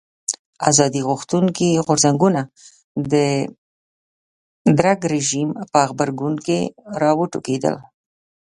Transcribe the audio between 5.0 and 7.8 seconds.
رژیم په غبرګون کې راوټوکېدل.